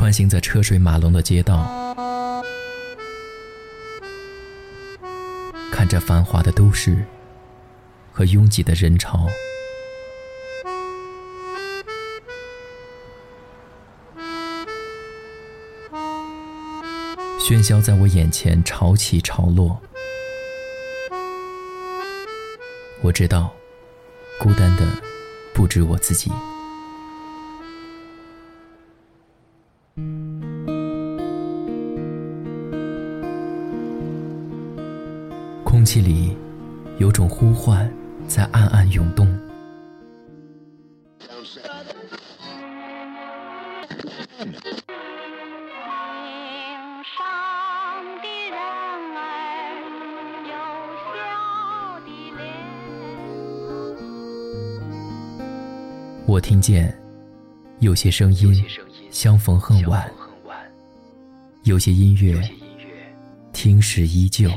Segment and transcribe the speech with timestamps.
[0.00, 1.94] 穿行在车水马龙的街道，
[5.70, 7.04] 看着繁华的都市
[8.10, 9.26] 和拥挤的人潮，
[17.38, 19.78] 喧嚣在我眼前潮起潮落。
[23.02, 23.52] 我知道，
[24.38, 24.86] 孤单的
[25.52, 26.32] 不止我自己。
[35.64, 36.36] 空气里
[36.98, 37.90] 有种呼唤
[38.26, 39.26] 在暗暗涌动。
[56.26, 56.96] 我听见
[57.80, 58.62] 有些声音
[59.10, 60.10] 相逢恨晚，
[61.62, 62.38] 有些音乐
[63.54, 64.50] 听时依旧。